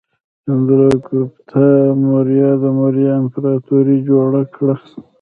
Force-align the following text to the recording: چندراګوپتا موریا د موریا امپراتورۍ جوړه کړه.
چندراګوپتا 0.43 1.65
موریا 2.03 2.49
د 2.61 2.63
موریا 2.77 3.13
امپراتورۍ 3.21 3.97
جوړه 4.09 4.41
کړه. 4.55 4.75